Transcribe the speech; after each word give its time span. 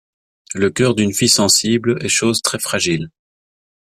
Le 0.55 0.71
cœur 0.71 0.95
d'une 0.95 1.13
fille 1.13 1.29
sensible 1.29 1.99
est 2.03 2.07
chose 2.09 2.41
très 2.41 2.57
fragile. 2.57 3.11